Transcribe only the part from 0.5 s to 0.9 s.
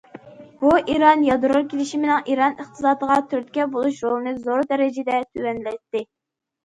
بۇ،